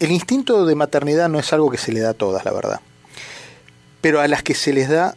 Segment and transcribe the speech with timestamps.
[0.00, 2.80] el instinto de maternidad no es algo que se le da a todas, la verdad.
[4.00, 5.16] Pero a las que se les da,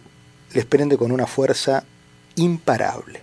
[0.54, 1.83] les prende con una fuerza
[2.35, 3.21] imparable.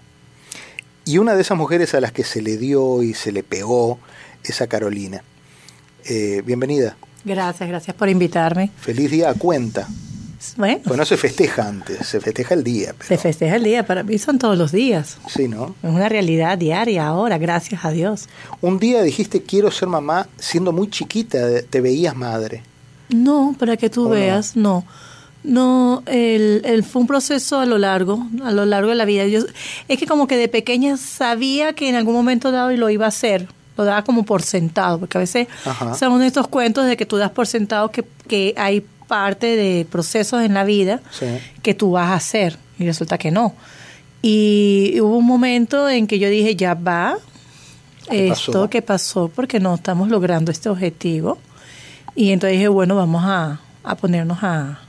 [1.05, 3.99] Y una de esas mujeres a las que se le dio y se le pegó
[4.45, 5.23] es a Carolina.
[6.05, 6.97] Eh, bienvenida.
[7.25, 8.71] Gracias, gracias por invitarme.
[8.81, 9.89] Feliz día a cuenta.
[10.57, 10.81] Bueno.
[10.85, 12.95] Pues no se festeja antes, se festeja el día.
[13.07, 15.19] Se festeja el día, para mí son todos los días.
[15.29, 15.75] Sí, ¿no?
[15.83, 18.29] Es una realidad diaria ahora, gracias a Dios.
[18.61, 21.39] Un día dijiste quiero ser mamá siendo muy chiquita,
[21.69, 22.63] te veías madre.
[23.09, 24.85] No, para que tú veas, no.
[25.43, 26.03] no.
[26.07, 29.27] el, fue un proceso a lo largo, a lo largo de la vida.
[29.27, 29.41] Yo,
[29.89, 33.09] es que como que de pequeña sabía que en algún momento dado lo iba a
[33.09, 35.49] hacer, lo daba como por sentado, porque a veces
[35.99, 40.43] son estos cuentos de que tú das por sentado que, que hay parte de procesos
[40.43, 41.01] en la vida
[41.63, 43.55] que tú vas a hacer y resulta que no.
[44.23, 47.19] Y hubo un momento en que yo dije, ya va,
[48.11, 51.39] esto que pasó porque no estamos logrando este objetivo.
[52.15, 53.61] Y entonces dije, bueno, vamos a,
[54.01, 54.81] ponernos a...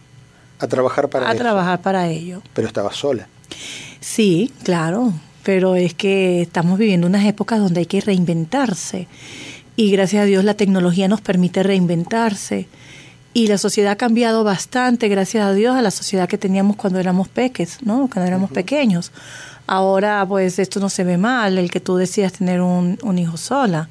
[0.60, 2.42] A trabajar para a trabajar para ello.
[2.54, 3.28] Pero estaba sola.
[4.00, 9.08] Sí, claro, pero es que estamos viviendo unas épocas donde hay que reinventarse.
[9.76, 12.68] Y gracias a Dios la tecnología nos permite reinventarse
[13.34, 17.00] y la sociedad ha cambiado bastante, gracias a Dios, a la sociedad que teníamos cuando
[17.00, 18.10] éramos peques, ¿no?
[18.12, 19.12] Cuando éramos pequeños.
[19.68, 23.38] Ahora, pues, esto no se ve mal, el que tú decidas tener un, un hijo
[23.38, 23.88] sola.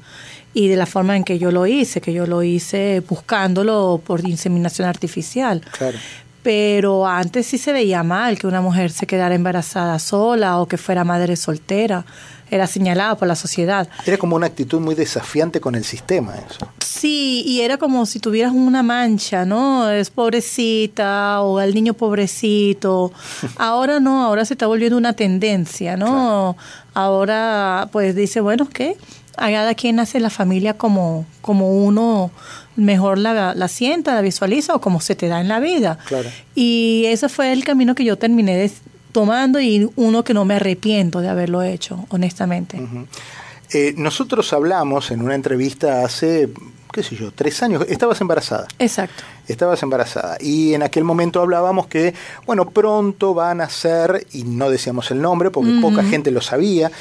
[0.53, 4.27] Y de la forma en que yo lo hice, que yo lo hice buscándolo por
[4.27, 5.61] inseminación artificial.
[5.77, 5.97] Claro.
[6.43, 10.77] Pero antes sí se veía mal que una mujer se quedara embarazada sola o que
[10.77, 12.05] fuera madre soltera
[12.51, 13.87] era señalado por la sociedad.
[14.05, 16.67] Era como una actitud muy desafiante con el sistema eso.
[16.79, 19.89] Sí, y era como si tuvieras una mancha, ¿no?
[19.89, 23.11] Es pobrecita o el niño pobrecito.
[23.57, 26.57] Ahora no, ahora se está volviendo una tendencia, ¿no?
[26.93, 28.97] Ahora pues dice, bueno, ¿qué?
[29.35, 32.31] Cada quien hace la familia como, como uno
[32.75, 35.97] mejor la, la sienta, la visualiza o como se te da en la vida.
[36.07, 36.29] Claro.
[36.55, 38.71] Y ese fue el camino que yo terminé de,
[39.11, 42.79] tomando y uno que no me arrepiento de haberlo hecho, honestamente.
[43.71, 46.49] Eh, nosotros hablamos en una entrevista hace,
[46.91, 48.67] qué sé yo, tres años, estabas embarazada.
[48.79, 49.23] Exacto.
[49.47, 50.37] Estabas embarazada.
[50.39, 52.13] Y en aquel momento hablábamos que,
[52.45, 56.91] bueno, pronto van a ser, y no decíamos el nombre porque poca gente lo sabía,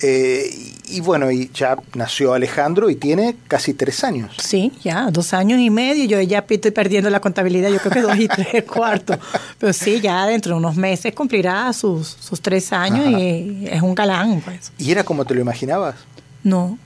[0.00, 4.34] eh, y bueno, y ya nació Alejandro y tiene casi tres años.
[4.38, 6.04] Sí, ya, dos años y medio.
[6.04, 9.18] Yo ya estoy perdiendo la contabilidad, yo creo que dos y tres cuartos.
[9.58, 13.94] Pero sí, ya dentro de unos meses cumplirá sus, sus tres años y es un
[13.94, 14.72] galán, pues.
[14.78, 15.96] ¿Y era como te lo imaginabas?
[16.42, 16.78] No.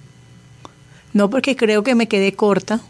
[1.13, 2.81] No, porque creo que me quedé corta.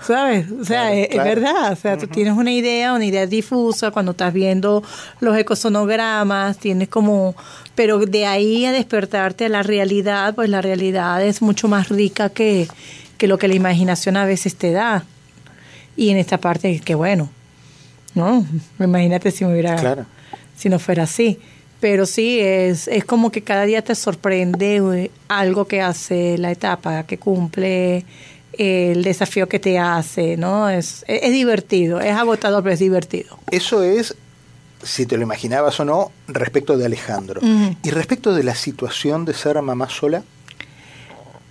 [0.00, 0.50] ¿Sabes?
[0.50, 1.72] O sea, es, verdad.
[1.72, 4.82] O sea, tú tienes una idea, una idea difusa cuando estás viendo
[5.20, 7.34] los ecosonogramas, tienes como.
[7.76, 12.30] Pero de ahí a despertarte a la realidad, pues la realidad es mucho más rica
[12.30, 12.66] que,
[13.18, 15.04] que lo que la imaginación a veces te da.
[15.96, 17.30] Y en esta parte, que bueno,
[18.14, 18.44] ¿no?
[18.80, 20.06] Imagínate si me hubiera.
[20.56, 21.38] Si no fuera así.
[21.80, 26.50] Pero sí, es, es como que cada día te sorprende eh, algo que hace la
[26.50, 28.04] etapa, que cumple
[28.58, 30.70] el desafío que te hace, ¿no?
[30.70, 33.38] Es, es, divertido, es agotador, pero es divertido.
[33.50, 34.16] Eso es,
[34.82, 37.40] si te lo imaginabas o no, respecto de Alejandro.
[37.82, 40.22] ¿Y respecto de la situación de ser mamá sola?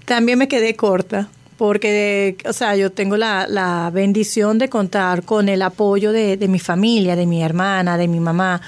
[0.05, 5.49] También me quedé corta, porque, o sea, yo tengo la, la bendición de contar con
[5.49, 8.61] el apoyo de, de, mi familia, de mi hermana, de mi mamá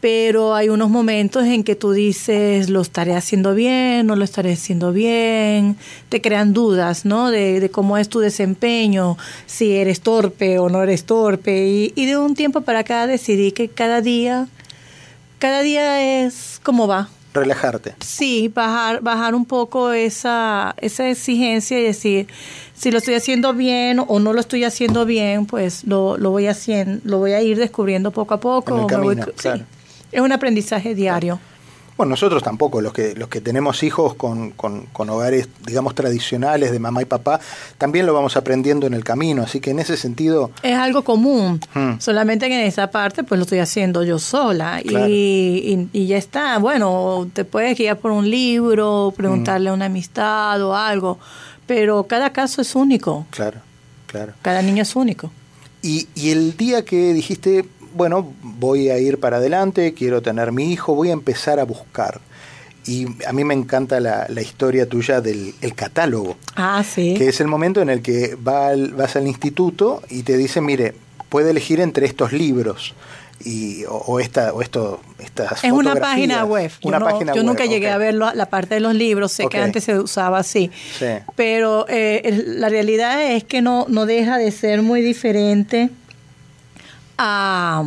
[0.00, 4.52] pero hay unos momentos en que tú dices, lo estaré haciendo bien, no lo estaré
[4.52, 5.76] haciendo bien,
[6.08, 7.30] te crean dudas, ¿no?
[7.30, 9.16] De, cómo es tu desempeño,
[9.46, 13.52] si eres torpe o no eres torpe, y, y, de un tiempo para acá decidí
[13.52, 14.46] que cada día,
[15.38, 17.08] cada día es como va.
[17.34, 17.94] Relajarte.
[18.00, 22.26] Sí, bajar, bajar un poco esa, esa exigencia y decir,
[22.74, 26.46] si lo estoy haciendo bien o no lo estoy haciendo bien, pues lo, lo voy
[26.46, 28.86] haciendo, lo voy a ir descubriendo poco a poco.
[30.12, 31.38] Es un aprendizaje diario.
[31.98, 36.78] Bueno, nosotros tampoco, los que, los que tenemos hijos con, con, hogares, digamos, tradicionales de
[36.78, 37.40] mamá y papá,
[37.76, 40.52] también lo vamos aprendiendo en el camino, así que en ese sentido...
[40.62, 41.94] Es algo común, hmm.
[41.98, 46.58] solamente que en esa parte pues lo estoy haciendo yo sola y, y, ya está.
[46.58, 51.18] Bueno, te puedes guiar por un libro, preguntarle a una amistad o algo,
[51.66, 53.26] pero cada caso es único.
[53.30, 53.58] Claro,
[54.06, 54.34] claro.
[54.42, 55.32] Cada niño es único.
[55.82, 57.64] Y, y el día que dijiste,
[57.98, 62.20] bueno, voy a ir para adelante, quiero tener mi hijo, voy a empezar a buscar.
[62.86, 66.38] Y a mí me encanta la, historia tuya del catálogo.
[66.56, 67.14] Ah, sí.
[67.18, 70.94] Que es el momento en el que vas al instituto y te dicen, mire,
[71.28, 72.94] puede elegir entre estos libros.
[73.44, 76.70] y, o, esta, o esto, estas Es una página web.
[76.82, 79.58] Una yo, página yo nunca llegué a ver la parte de los libros, sé que
[79.58, 80.70] antes se usaba así.
[81.34, 85.90] Pero eh, la realidad es que no, no deja de ser muy diferente
[87.18, 87.84] a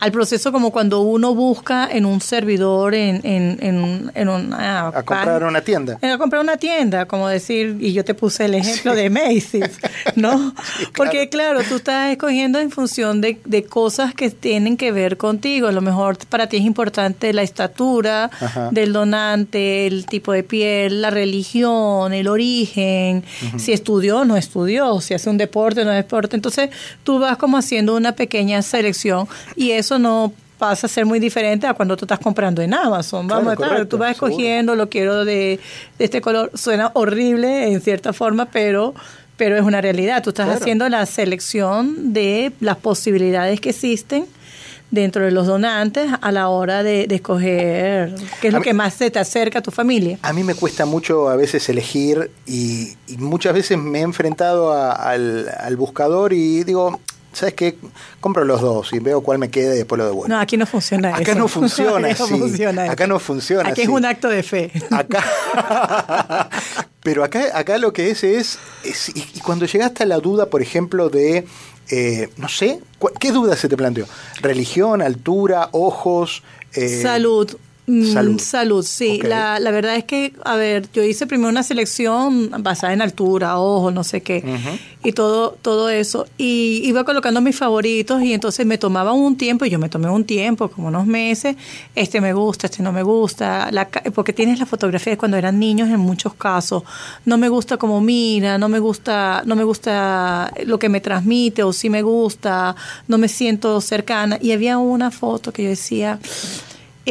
[0.00, 4.88] al proceso como cuando uno busca en un servidor, en, en, en, una...
[4.88, 5.98] A comprar una tienda.
[6.00, 9.78] A comprar una tienda, como decir, y yo te puse el ejemplo de Macy's,
[10.16, 10.54] ¿no?
[10.96, 15.68] Porque claro, tú estás escogiendo en función de, de, cosas que tienen que ver contigo.
[15.68, 18.30] A lo mejor para ti es importante la estatura
[18.70, 23.22] del donante, el tipo de piel, la religión, el origen,
[23.58, 26.36] si estudió o no estudió, si hace un deporte o no deporte.
[26.36, 26.70] Entonces
[27.04, 31.66] tú vas como haciendo una pequeña selección y eso no pasa a ser muy diferente
[31.66, 33.26] a cuando tú estás comprando en Amazon.
[33.26, 35.58] Vamos, claro, tú vas escogiendo, lo quiero de,
[35.98, 36.52] este color.
[36.54, 38.94] Suena horrible en cierta forma, pero
[39.36, 40.22] pero es una realidad.
[40.22, 44.26] Tú estás haciendo la selección de las posibilidades que existen
[44.90, 49.10] dentro de los donantes a la hora de, escoger qué es lo que más se
[49.10, 50.18] te acerca a tu familia.
[50.20, 55.48] A mí me cuesta mucho a veces elegir y, muchas veces me he enfrentado al,
[55.58, 57.00] al buscador y digo,
[57.32, 57.76] ¿sabes qué?
[58.20, 60.28] Compro los dos y veo cuál me queda y después lo devuelvo.
[60.28, 62.22] No, aquí no funciona Acá no funciona así.
[62.88, 64.70] Acá no funciona Aquí es un acto de fe.
[64.90, 66.48] Acá...
[67.02, 68.58] Pero acá, acá lo que es es,
[69.14, 71.46] y, cuando llegaste a la duda, por ejemplo, de,
[71.90, 72.80] eh, no sé,
[73.18, 74.06] ¿qué duda se te planteó?
[74.42, 76.42] ¿Religión, altura, ojos?
[76.74, 77.56] Eh, Salud.
[77.90, 78.84] Mm, salud.
[78.84, 79.20] sí.
[79.20, 83.58] La, la, verdad es que, a ver, yo hice primero una selección basada en altura,
[83.58, 84.44] ojo, no sé qué,
[85.02, 86.26] y todo, todo eso.
[86.38, 90.08] Y iba colocando mis favoritos y entonces me tomaba un tiempo, y yo me tomé
[90.08, 91.56] un tiempo, como unos meses,
[91.96, 95.58] este me gusta, este no me gusta, la, porque tienes la fotografía de cuando eran
[95.58, 96.84] niños en muchos casos.
[97.24, 101.64] No me gusta como mira, no me gusta, no me gusta lo que me transmite,
[101.64, 102.76] o sí me gusta,
[103.08, 104.38] no me siento cercana.
[104.40, 106.20] Y había una foto que yo decía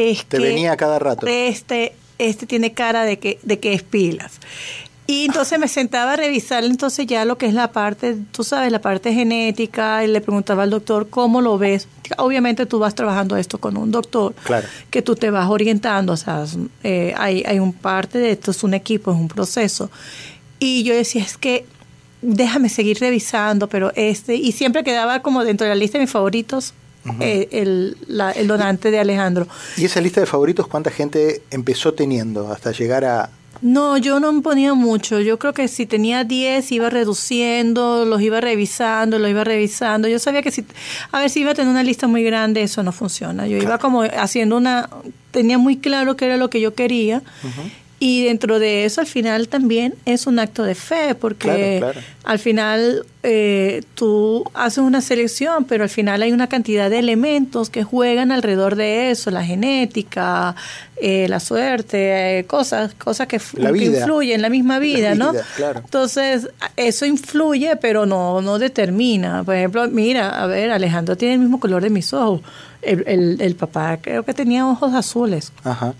[0.00, 1.26] es Te venía cada rato.
[1.26, 4.40] Este, este tiene cara de que, de que es pilas.
[5.10, 8.70] Y entonces me sentaba a revisar entonces ya lo que es la parte, tú sabes,
[8.70, 11.88] la parte genética, y le preguntaba al doctor cómo lo ves.
[12.16, 14.68] Obviamente tú vas trabajando esto con un doctor, claro.
[14.88, 16.44] que tú te vas orientando, o sea,
[16.84, 19.90] eh, hay, hay un parte de esto, es un equipo, es un proceso.
[20.60, 21.66] Y yo decía, es que
[22.22, 26.12] déjame seguir revisando, pero este, y siempre quedaba como dentro de la lista de mis
[26.12, 26.72] favoritos,
[27.20, 27.96] eh, el,
[28.34, 29.46] el, donante de Alejandro.
[29.76, 33.30] ¿Y esa lista de favoritos cuánta gente empezó teniendo hasta llegar a...
[33.62, 35.20] No, yo no me ponía mucho.
[35.20, 40.08] Yo creo que si tenía 10 iba reduciendo, los iba revisando, los iba revisando.
[40.08, 40.64] Yo sabía que si,
[41.12, 43.46] a ver, si iba a tener una lista muy grande, eso no funciona.
[43.46, 44.88] Yo iba como haciendo una,
[45.30, 47.22] tenía muy claro qué era lo que yo quería.
[48.02, 51.84] Y dentro de eso, al final también es un acto de fe, porque
[52.24, 57.68] al final eh, tú haces una selección, pero al final hay una cantidad de elementos
[57.68, 60.56] que juegan alrededor de eso, la genética,
[60.96, 65.32] eh, la suerte, eh, cosas, cosas que, influyen, la misma vida, ¿no?
[65.76, 66.48] Entonces,
[66.78, 69.44] eso influye, pero no, no determina.
[69.44, 72.40] Por ejemplo, mira, a ver, Alejandro tiene el mismo color de mis ojos.
[72.80, 75.52] El, el, el papá creo que tenía ojos azules.
[75.64, 75.92] Ajá.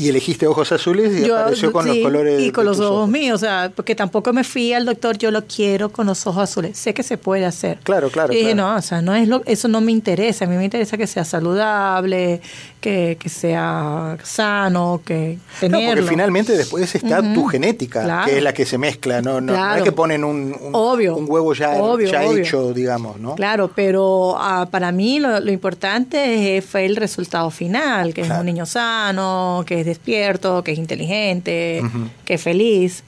[0.00, 2.40] Y elegiste ojos azules y apareció con los colores.
[2.40, 5.44] Y con los ojos, míos, o sea, porque tampoco me fui al doctor, yo lo
[5.44, 6.78] quiero con los ojos azules.
[6.78, 7.78] Sé que se puede hacer.
[7.82, 8.32] Claro, claro.
[8.32, 10.44] Y dije, no, o sea, no es lo, eso no me interesa.
[10.44, 12.40] A mí me interesa que sea saludable,
[12.80, 15.86] que, que sea sano, que tenerlo.
[15.86, 19.76] No, porque finalmente después está tu genética, que es la que se mezcla, no, no,
[19.76, 21.74] es que ponen un, un, huevo ya,
[22.10, 23.34] ya hecho, digamos, ¿no?
[23.34, 28.66] Claro, pero ah, para mí lo, importante fue el resultado final, que es un niño
[28.66, 31.82] sano, que es despierto, que es inteligente,
[32.24, 33.02] que es feliz.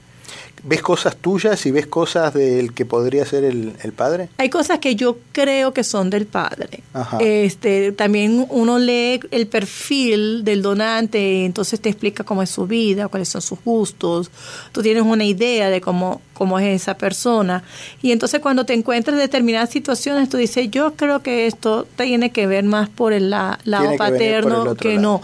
[0.65, 4.29] ¿Ves cosas tuyas y ves cosas del que podría ser el, padre?
[4.37, 6.83] Hay cosas que yo creo que son del padre.
[7.19, 13.09] Este, también uno lee el perfil del donante, entonces te explica cómo es su vida,
[13.09, 14.31] cuáles son sus gustos.
[14.71, 17.63] Tú tienes una idea de cómo, cómo es esa persona.
[18.01, 22.31] Y entonces cuando te encuentras en determinadas situaciones, tú dices, yo creo que esto tiene
[22.31, 25.21] que ver más por el lado paterno que, no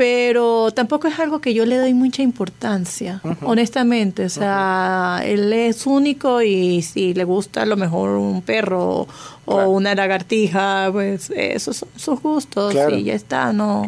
[0.00, 4.24] pero tampoco es algo que yo le doy mucha importancia, honestamente.
[4.24, 9.06] O sea, él es único y si le gusta a lo mejor un perro
[9.44, 13.52] o una lagartija, pues esos son sus gustos y ya está.
[13.52, 13.86] No,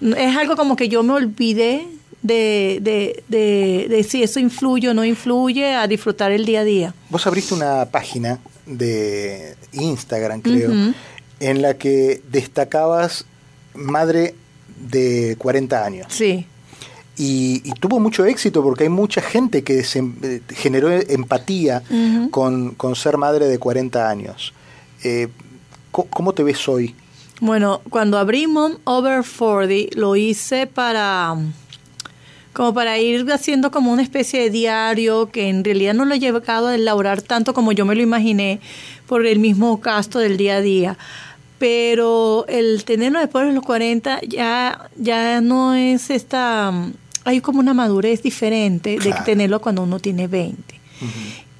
[0.00, 1.86] Es algo como que yo me olvidé
[2.22, 6.94] de, de, de, si eso influye o no influye a disfrutar el día a día.
[7.10, 10.72] Vos abriste una página de Instagram, creo,
[11.40, 13.26] en la que destacabas
[13.74, 14.34] madre
[14.78, 16.06] de 40 años.
[16.10, 16.46] Sí.
[17.18, 21.82] Y, tuvo mucho éxito porque hay mucha gente que se, eh, generó empatía
[22.30, 24.52] con, ser madre de 40 años.
[25.02, 25.28] Eh,
[25.90, 26.94] ¿cómo, te ves hoy?
[27.40, 31.36] Bueno, cuando abrí Mom Over 40 lo hice para
[32.52, 36.18] como para ir haciendo como una especie de diario que en realidad no lo he
[36.18, 38.60] llegado a elaborar tanto como yo me lo imaginé
[39.06, 40.98] por el mismo gasto del día a día.
[41.58, 46.72] Pero el tenerlo después de los 40 ya, ya no es esta...
[47.24, 50.80] Hay como una madurez diferente de tenerlo cuando uno tiene 20.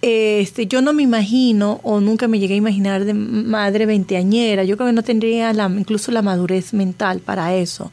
[0.03, 4.63] Este, yo no me imagino o nunca me llegué a imaginar de madre veinteañera.
[4.63, 7.91] Yo creo que no tendría la, incluso la madurez mental para eso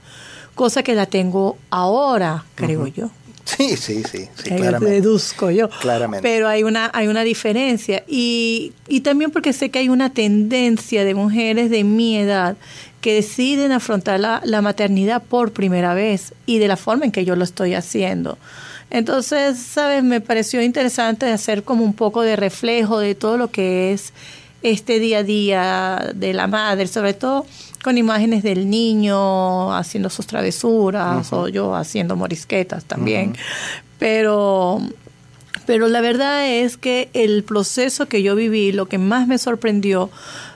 [0.55, 3.09] cosa que la tengo ahora, creo yo.
[3.45, 5.01] Sí, sí, sí, sí claramente.
[5.01, 5.69] Deduzco yo.
[5.69, 6.27] Claramente.
[6.27, 8.03] Pero hay una, hay una diferencia.
[8.07, 12.55] Y, y también porque sé que hay una tendencia de mujeres de mi edad
[13.01, 17.25] que deciden afrontar la, la, maternidad por primera vez y de la forma en que
[17.25, 18.37] yo lo estoy haciendo.
[18.89, 20.03] Entonces, ¿sabes?
[20.03, 24.13] Me pareció interesante hacer como un poco de reflejo de todo lo que es
[24.61, 27.45] este día a día de la madre, sobre todo
[27.83, 33.35] con imágenes del niño haciendo sus travesuras o yo haciendo morisquetas también.
[33.99, 34.81] Pero
[35.65, 40.09] pero la verdad es que el proceso que yo viví, lo que más me sorprendió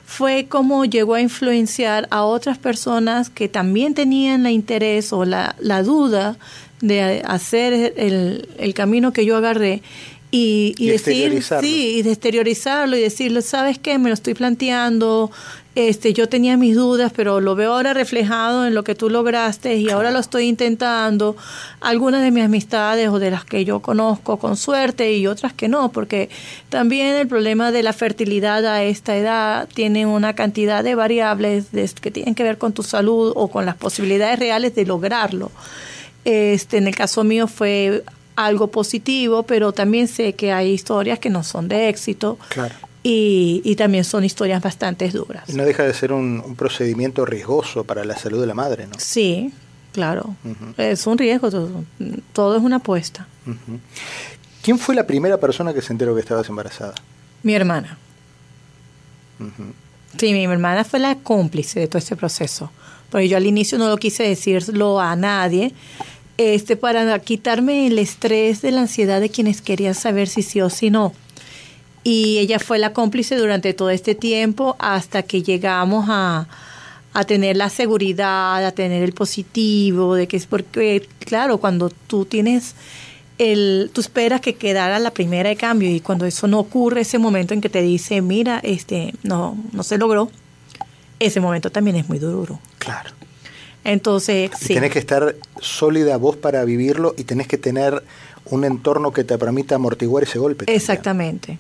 [0.06, 5.56] fue cómo llegó a influenciar a otras personas que también tenían la interés o la,
[5.60, 6.38] la duda
[6.82, 9.82] de hacer el, el camino que yo agarré
[10.30, 13.98] y, y, decir, sí, y de exteriorizarlo y decirle, ¿sabes qué?
[13.98, 15.32] Me lo estoy planteando,
[15.78, 19.76] este, yo tenía mis dudas, pero lo veo ahora reflejado en lo que tú lograste
[19.76, 21.38] y ahora lo estoy intentando.
[21.82, 25.68] Algunas de mis amistades o de las que yo conozco con suerte y otras que
[25.68, 26.32] no, porque
[26.70, 31.68] también el problema de la fertilidad a esta edad tiene una cantidad de variables
[32.02, 35.52] que tienen que ver con tu salud o con las posibilidades reales de lograrlo.
[36.26, 38.04] Este, en el caso mío fue
[38.36, 42.40] algo positivo, pero también sé que hay historias que no son de éxito.
[42.50, 45.48] Claro y, también son historias bastante duras.
[45.48, 48.96] Y no deja de ser un, procedimiento riesgoso para la salud de la madre, ¿no?
[48.98, 49.54] Sí,
[49.94, 50.36] claro.
[50.78, 51.50] Es un riesgo,
[52.34, 53.28] todo, es una apuesta.
[54.62, 56.96] ¿Quién fue la primera persona que se enteró que estabas embarazada?
[57.44, 57.98] Mi hermana.
[60.18, 62.72] Sí, mi hermana fue la cómplice de todo este proceso.
[63.10, 65.74] Porque yo al inicio no lo quise decirlo a nadie,
[66.38, 70.70] este, para quitarme el estrés de la ansiedad de quienes querían saber si sí o
[70.70, 71.14] si no
[72.08, 76.48] y ella fue la cómplice durante todo este tiempo hasta que llegamos a,
[77.28, 82.76] tener la seguridad, a tener el positivo, de que es porque, claro, cuando tú tienes
[83.40, 87.18] el, tú esperas que quedara la primera de cambio y cuando eso no ocurre, ese
[87.18, 90.32] momento en que te dice, mira, este, no, no se logró,
[91.20, 92.62] ese momento también es muy duro.
[92.78, 93.10] Claro.
[93.84, 94.68] Entonces, sí.
[94.68, 98.02] Tienes que estar sólida vos para vivirlo y tenés que tener
[98.46, 100.74] un entorno que te permita amortiguar ese golpe.
[100.74, 101.60] Exactamente.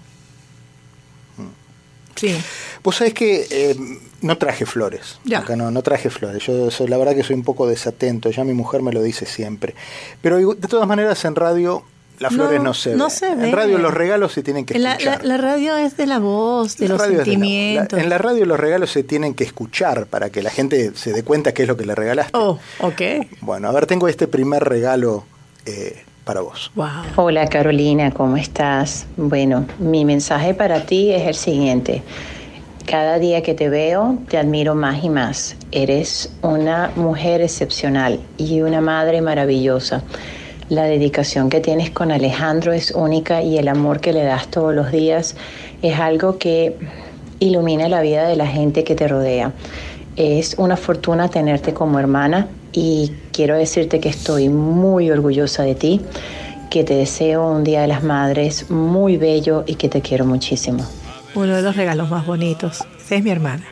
[2.17, 2.35] Sí.
[2.83, 3.75] Vos sabés que eh,
[4.21, 5.19] no traje flores.
[5.23, 5.39] Ya.
[5.39, 6.43] Acá no, no traje flores.
[6.45, 8.29] Yo soy, la verdad que soy un poco desatento.
[8.31, 9.75] Ya mi mujer me lo dice siempre.
[10.21, 11.83] Pero de todas maneras en radio
[12.19, 13.45] las flores no, se, no se ven.
[13.45, 15.23] En radio los regalos se tienen que escuchar.
[15.23, 17.99] La, radio es de la voz, de los sentimientos.
[17.99, 21.23] en la radio los regalos se tienen que escuchar para que la gente se dé
[21.23, 22.35] cuenta qué es lo que le regalaste.
[22.35, 23.01] Oh, ok.
[23.41, 25.25] Bueno, a ver, tengo este primer regalo
[25.65, 26.69] eh, para vos.
[27.15, 29.07] Hola Carolina, ¿cómo estás?
[29.15, 32.03] Bueno, mi mensaje para ti es el siguiente.
[32.85, 35.55] Cada día que te veo, te admiro más y más.
[35.71, 40.03] Eres una mujer excepcional y una madre maravillosa.
[40.69, 44.75] La dedicación que tienes con Alejandro es única y el amor que le das todos
[44.75, 45.37] los días
[45.81, 46.75] es algo que
[47.39, 49.53] ilumina la vida de la gente que te rodea.
[50.17, 52.47] Es una fortuna tenerte como hermana
[52.79, 55.99] y quiero decirte que estoy muy orgullosa de ti,
[56.69, 60.87] que te deseo un Día de las Madres muy bello y que te quiero muchísimo.
[61.33, 62.83] Uno de los regalos más bonitos.
[63.09, 63.65] es mi hermana.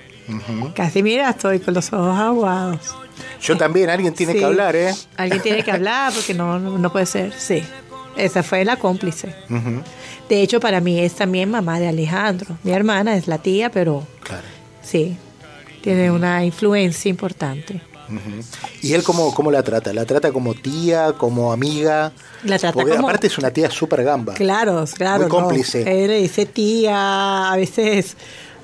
[0.73, 2.95] Casi mira, estoy con los ojos aguados.
[3.43, 4.91] Yo también, alguien tiene que hablar, ¿eh?
[5.17, 7.31] Alguien tiene que hablar porque no, no puede ser.
[7.37, 7.61] Sí,
[8.17, 9.35] esa fue la cómplice.
[10.27, 12.57] De hecho, para mí es también mamá de Alejandro.
[12.63, 14.47] Mi hermana es la tía, pero claro.
[14.81, 15.15] sí,
[15.83, 17.81] tiene una influencia importante.
[18.81, 19.93] ¿Y él cómo, cómo la trata?
[19.93, 22.11] ¿La trata como tía, como amiga?
[22.43, 24.33] La trata Porque aparte es una tía súper gamba.
[24.33, 25.21] Claro, claro.
[25.23, 25.81] Muy cómplice.
[25.81, 28.17] Él le dice tía, a veces...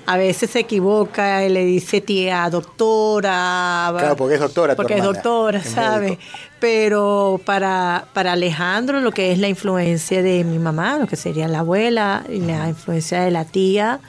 [0.08, 3.94] A veces se equivoca, él le dice tía doctora.
[3.96, 4.76] Claro, porque es doctora.
[4.76, 6.18] Porque es doctora, ¿sabe?
[6.60, 11.48] Pero para, para Alejandro lo que es la influencia de mi mamá, lo que sería
[11.48, 14.00] la abuela, y la influencia de la tía,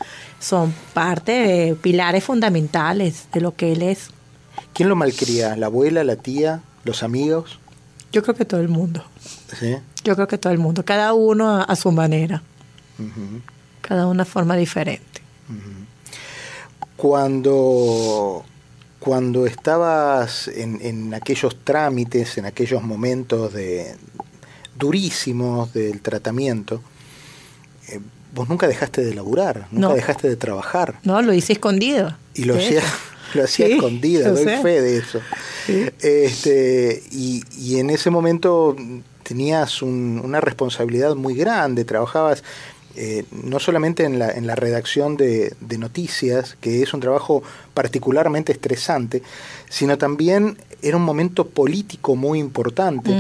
[0.40, 4.10] son parte de pilares fundamentales de lo que él es.
[4.74, 5.56] ¿Quién lo malcría?
[5.56, 7.58] ¿La abuela, la tía, los amigos?
[8.12, 9.04] Yo creo que todo el mundo.
[9.58, 9.76] ¿Sí?
[10.04, 12.42] Yo creo que todo el mundo, cada uno a, su manera,
[13.80, 15.20] cada una forma diferente.
[16.96, 18.44] Cuando
[19.02, 23.96] cuando estabas en, aquellos trámites, en aquellos momentos de,
[24.78, 26.80] durísimos del tratamiento,
[27.88, 27.98] eh,
[28.32, 31.00] vos nunca dejaste de laburar, nunca dejaste de trabajar.
[31.02, 32.16] No, lo hice escondido.
[32.34, 32.82] Y lo hacía,
[33.34, 35.20] lo hacía escondido, doy fe de eso.
[36.00, 38.76] Este, y, en ese momento
[39.22, 42.42] tenías una responsabilidad muy grande, trabajabas
[42.94, 48.52] eh, no solamente en la, en la redacción de, noticias, que es un trabajo particularmente
[48.52, 49.22] estresante,
[49.70, 53.10] sino también era un momento político muy importante.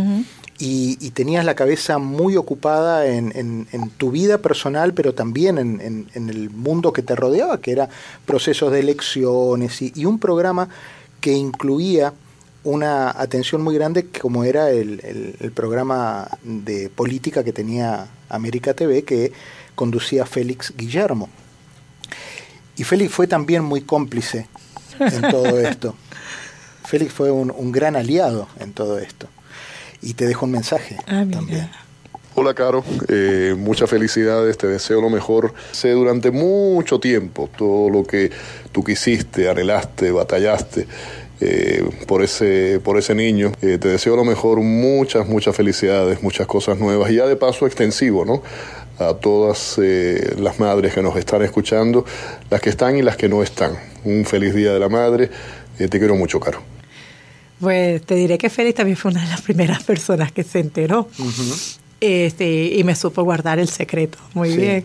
[0.64, 6.50] Y, tenías la cabeza muy ocupada en, en, tu vida personal, pero también en, el
[6.50, 7.88] mundo que te rodeaba, que era
[8.26, 10.68] procesos de elecciones y, un programa
[11.20, 12.12] que incluía
[12.62, 19.02] una atención muy grande como era el, el programa de política que tenía América TV,
[19.02, 19.32] que
[19.74, 21.28] conducía Félix Guillermo.
[22.76, 24.46] Y Félix fue también muy cómplice
[25.00, 25.96] en todo esto.
[26.84, 29.26] Félix fue un, gran aliado en todo esto.
[30.02, 31.70] Y te dejo un mensaje ah, también.
[32.34, 35.52] Hola Caro, eh, muchas felicidades, te deseo lo mejor.
[35.70, 38.30] Sé durante mucho tiempo todo lo que
[38.72, 40.86] tú quisiste, anhelaste, batallaste
[41.40, 43.52] eh, por, ese, por ese niño.
[43.60, 47.66] Eh, te deseo lo mejor, muchas, muchas felicidades, muchas cosas nuevas y ya de paso
[47.66, 48.42] extensivo, ¿no?
[48.98, 52.04] a todas eh, las madres que nos están escuchando,
[52.50, 53.78] las que están y las que no están.
[54.04, 55.30] Un feliz Día de la Madre.
[55.78, 56.60] Eh, te quiero mucho, Caro.
[57.62, 61.08] Pues te diré que Félix también fue una de las primeras personas que se enteró
[62.00, 64.18] este, y me supo guardar el secreto.
[64.34, 64.84] Muy bien.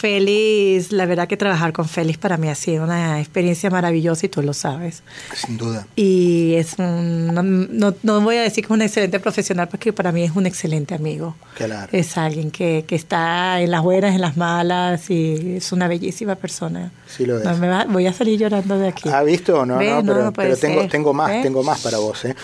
[0.00, 4.28] Félix, la verdad que trabajar con Félix para mí ha sido una experiencia maravillosa y
[4.30, 5.02] tú lo sabes.
[5.34, 5.86] Sin duda.
[5.94, 10.10] Y es un, no, no, voy a decir que es un excelente profesional porque para
[10.10, 11.36] mí es un excelente amigo.
[11.54, 11.90] Claro.
[11.92, 16.34] Es alguien que, que está en las buenas, en las malas y es una bellísima
[16.34, 16.92] persona.
[17.06, 17.88] Sí lo es.
[17.88, 19.06] voy a salir llorando de aquí.
[19.10, 19.66] ¿Ha visto?
[19.66, 22.24] No, no, pero, tengo, tengo más, tengo más para vos.
[22.24, 22.34] ¿eh?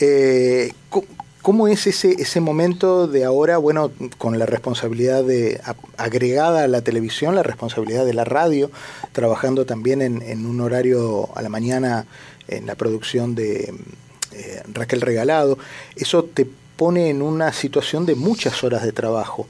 [0.00, 0.72] Eh,
[1.44, 5.60] ¿Cómo es ese, ese momento de ahora, bueno, con la responsabilidad de,
[5.98, 8.70] agregada a la televisión, la responsabilidad de la radio,
[9.12, 12.06] trabajando también en, un horario a la mañana
[12.48, 13.74] en la producción de
[14.32, 15.58] eh, Raquel Regalado?
[15.96, 19.46] Eso te pone en una situación de muchas horas de trabajo.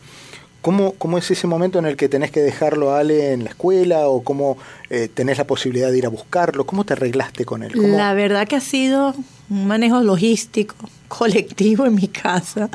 [0.63, 3.51] ¿Cómo, ¿Cómo, es ese momento en el que tenés que dejarlo a Ale en la
[3.51, 4.59] escuela o cómo
[4.91, 6.67] eh, tenés la posibilidad de ir a buscarlo?
[6.67, 7.71] ¿Cómo te arreglaste con él?
[7.75, 9.15] La verdad que ha sido
[9.51, 10.77] un manejo logístico,
[11.09, 12.71] colectivo en mi casa,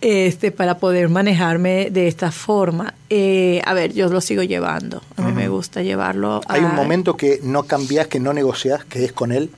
[0.00, 2.94] este, para poder manejarme de esta forma.
[3.10, 5.02] Eh, a ver, yo lo sigo llevando.
[5.16, 6.40] A mí me gusta llevarlo.
[6.46, 9.50] ¿Hay un momento que no cambias, que no negocias, que es con él?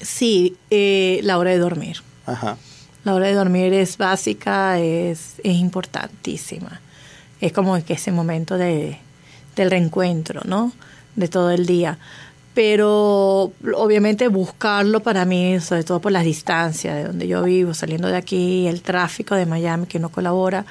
[0.00, 2.02] Sí, eh, la hora de dormir.
[2.26, 2.56] Ajá.
[3.04, 6.80] La hora de dormir es básica, es, es importantísima.
[7.40, 8.98] Es como que ese momento de,
[9.56, 10.72] del reencuentro, ¿no?
[11.16, 11.98] De todo el día.
[12.58, 18.08] Pero obviamente buscarlo para mí, sobre todo por las distancias de donde yo vivo, saliendo
[18.08, 20.66] de aquí, el tráfico de Miami que no colabora.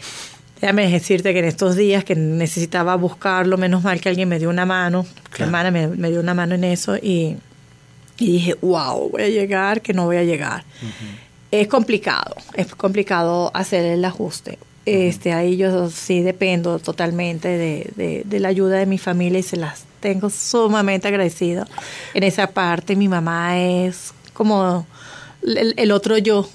[0.60, 4.50] Déjame decirte que en estos días que necesitaba buscarlo, menos mal que alguien me dio
[4.50, 5.06] una mano,
[5.38, 7.38] mi hermana me, dio una mano en eso y,
[8.18, 10.64] dije, wow, voy a llegar, que no voy a llegar.
[11.50, 14.58] Es complicado, es complicado hacer el ajuste.
[14.84, 19.56] Este, ahí yo sí dependo totalmente de, de, la ayuda de mi familia y se
[19.56, 21.64] las tengo sumamente agradecido.
[22.12, 24.86] En esa parte mi mamá es como
[25.42, 26.46] el, otro yo.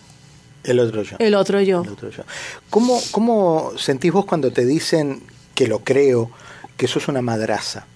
[0.63, 1.15] El otro yo.
[1.17, 1.81] El otro yo.
[1.81, 2.23] El otro yo.
[2.69, 5.23] ¿Cómo, ¿Cómo sentís vos cuando te dicen
[5.55, 6.29] que lo creo,
[6.75, 7.87] que sos una madraza?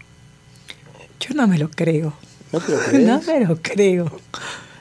[1.19, 2.13] Yo no me lo creo.
[2.51, 3.07] ¿No te lo crees?
[3.07, 4.19] No me lo creo.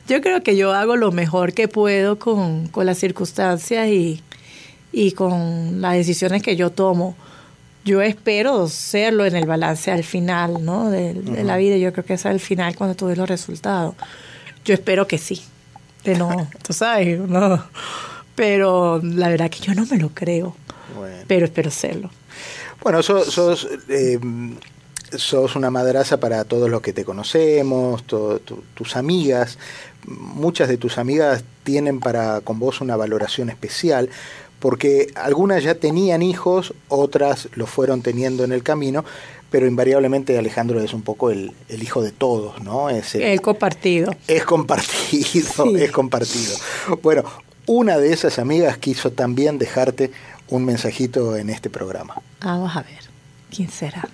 [0.09, 5.95] Yo creo que yo hago lo mejor que puedo con, las circunstancias y, con las
[5.95, 7.17] decisiones que yo tomo.
[7.85, 10.91] Yo espero serlo en el balance al final, ¿no?
[10.91, 11.15] De,
[11.45, 11.77] la vida.
[11.77, 13.95] Yo creo que es al final cuando tú ves los resultados.
[14.65, 15.43] Yo espero que sí.
[16.05, 17.65] De no, tú sabes, no.
[18.35, 20.57] Pero la verdad que yo no me lo creo.
[21.27, 22.11] Pero espero serlo.
[22.83, 24.19] Bueno, sos, sos, eh,
[25.17, 29.59] sos una madraza para todos los que te conocemos, tus amigas,
[30.07, 34.09] muchas de tus amigas tienen para con vos una valoración especial,
[34.61, 39.05] porque algunas ya tenían hijos, otras lo fueron teniendo en el camino,
[39.51, 42.89] pero invariablemente Alejandro es un poco el, hijo de todos, ¿no?
[42.89, 44.15] Es el, compartido.
[44.29, 46.55] Es compartido, es compartido.
[47.03, 47.25] Bueno,
[47.67, 50.13] una de esas amigas quiso también dejarte
[50.49, 52.21] un mensajito en este programa.
[52.41, 53.01] Vamos a ver,
[53.55, 54.09] ¿quién será?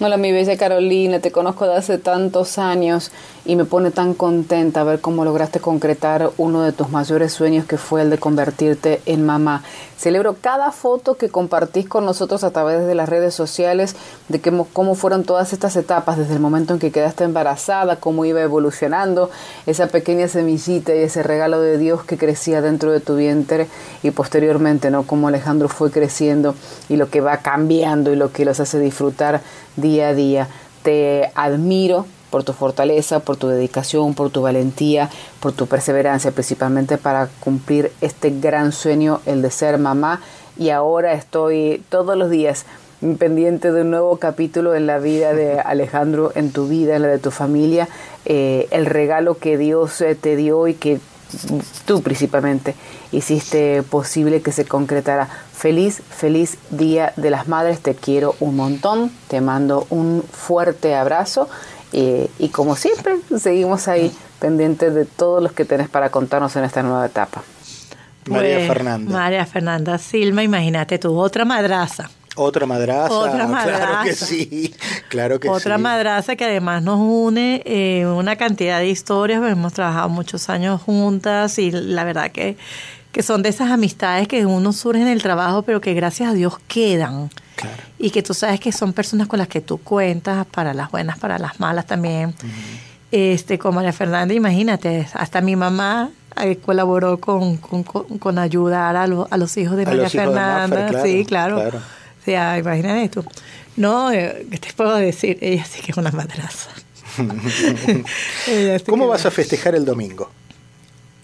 [0.00, 3.12] Hola, mi bella Carolina, te conozco de hace tantos años
[3.44, 7.76] y me pone tan contenta ver cómo lograste concretar uno de tus mayores sueños que
[7.76, 9.64] fue el de convertirte en mamá.
[9.98, 13.96] Celebro cada foto que compartís con nosotros a través de las redes sociales
[14.28, 14.40] de
[14.72, 19.30] cómo fueron todas estas etapas desde el momento en que quedaste embarazada, cómo iba evolucionando
[19.66, 23.66] esa pequeña semillita y ese regalo de Dios que crecía dentro de tu vientre
[24.02, 25.04] y posteriormente, ¿no?
[25.04, 26.54] Cómo Alejandro fue creciendo
[26.88, 29.40] y lo que va cambiando y lo que los hace disfrutar
[29.76, 30.48] día a día.
[30.82, 36.96] Te admiro por tu fortaleza, por tu dedicación, por tu valentía, por tu perseverancia, principalmente
[36.96, 40.22] para cumplir este gran sueño, el de ser mamá.
[40.56, 42.64] Y ahora estoy todos los días
[43.18, 47.08] pendiente de un nuevo capítulo en la vida de Alejandro, en tu vida, en la
[47.08, 47.86] de tu familia,
[48.24, 51.00] eh, el regalo que Dios eh, te dio y que
[51.84, 52.74] tú principalmente
[53.10, 55.28] hiciste posible que se concretara.
[55.52, 61.48] Feliz, feliz Día de las Madres, te quiero un montón, te mando un fuerte abrazo
[61.92, 66.82] y como siempre, seguimos ahí pendientes de todos los que tenés para contarnos en esta
[66.82, 67.42] nueva etapa.
[68.26, 69.12] María pues, Fernanda.
[69.12, 72.10] María Fernanda Silma, imagínate tú, otra madraza.
[72.34, 73.86] Otra madraza, Otra madraza.
[73.86, 74.74] claro que sí,
[75.08, 80.08] claro que Otra madraza que además nos une eh, una cantidad de historias, hemos trabajado
[80.08, 82.56] muchos años juntas y la verdad que,
[83.10, 86.32] que son de esas amistades que uno surge en el trabajo, pero que gracias a
[86.32, 87.28] Dios quedan.
[87.98, 91.18] Y que tú sabes que son personas con las que tú cuentas, para las buenas,
[91.18, 92.34] para las malas también.
[93.10, 99.36] este Como María Fernanda, imagínate, hasta mi mamá eh, colaboró con, con, ayudar a, a,
[99.36, 101.02] los hijos de María Fernanda.
[101.02, 101.58] sí, claro.
[101.58, 103.24] O sea, imagínate tú.
[103.76, 105.38] No, eh, ¿qué te puedo decir?
[105.40, 106.70] Ella sí que es una madraza.
[108.86, 110.30] ¿Cómo vas a festejar el domingo?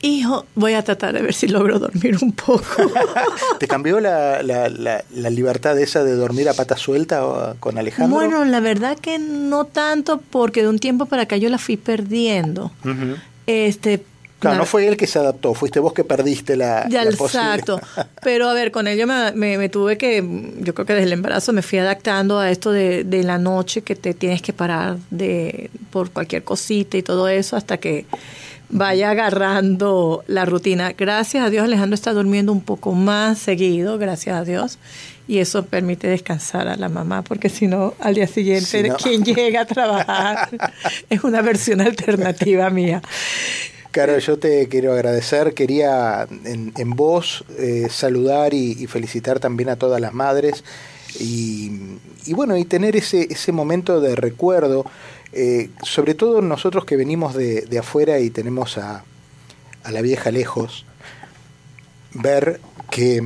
[0.01, 2.65] Hijo, voy a tratar de ver si logro dormir un poco.
[3.59, 8.15] ¿Te cambió la, la, la, libertad esa de dormir a pata suelta con Alejandro?
[8.15, 11.77] Bueno, la verdad que no tanto, porque de un tiempo para acá yo la fui
[11.77, 12.71] perdiendo.
[13.47, 14.05] Este,
[14.39, 17.81] Claro, no fue él que se adaptó, fuiste vos que perdiste la, ya, Exacto.
[18.23, 20.25] Pero a ver, con ello me, me, tuve que,
[20.61, 23.83] yo creo que desde el embarazo me fui adaptando a esto de, de, la noche
[23.83, 28.07] que te tienes que parar de por cualquier cosita y todo eso hasta que
[28.71, 30.93] vaya agarrando la rutina.
[30.93, 34.79] Gracias a Dios Alejandro está durmiendo un poco más seguido, gracias a Dios.
[35.27, 39.61] Y eso permite descansar a la mamá, porque si no, al día siguiente, quien llega
[39.61, 40.49] a trabajar
[41.11, 43.03] es una versión alternativa mía.
[43.91, 45.55] Caro, yo te quiero agradecer.
[45.55, 50.65] Quería en, en vos eh, saludar y, felicitar también a todas las madres
[51.19, 51.73] y,
[52.27, 54.85] y bueno, y tener ese, ese momento de recuerdo
[55.33, 59.05] eh, sobre todo nosotros que venimos de, afuera y tenemos a,
[59.89, 60.85] la vieja lejos,
[62.13, 62.61] ver
[62.91, 63.23] que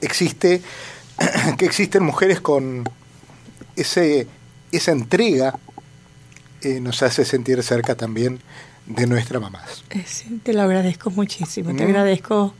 [0.00, 0.62] existe
[1.58, 2.88] que existen mujeres con
[3.76, 4.26] ese
[4.70, 5.58] esa entrega
[6.62, 8.40] eh, nos hace sentir cerca también
[8.86, 9.62] de nuestra mamá.
[9.90, 10.04] Eh,
[10.42, 12.54] te lo agradezco muchísimo, te agradezco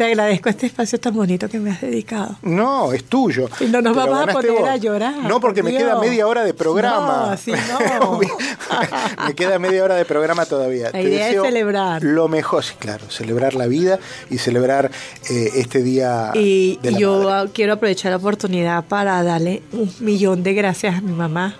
[0.00, 2.38] te agradezco este espacio tan bonito que me has dedicado.
[2.40, 3.50] No, es tuyo.
[3.60, 5.14] Y no nos vamos a poner a llorar.
[5.18, 7.36] No, porque me queda media hora de programa.
[7.46, 8.20] No, no.
[9.26, 10.90] me queda media hora de programa todavía.
[10.90, 12.02] La idea es celebrar.
[12.02, 13.98] Lo mejor, sí, claro, celebrar la vida
[14.30, 14.90] y celebrar
[15.28, 16.30] eh, este día.
[16.34, 21.56] Y, yo quiero aprovechar la oportunidad para darle un millón de gracias a mi mamá.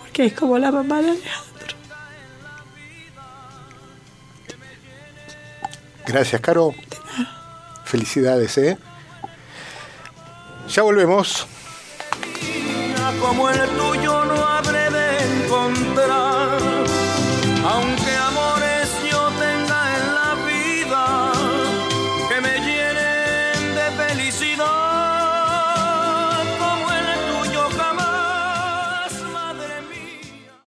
[0.00, 1.76] Porque es como la mamá de Alejandro.
[6.06, 6.74] Gracias, Caro.
[7.94, 8.76] Felicidades, ¿eh?
[10.68, 11.46] Ya volvemos.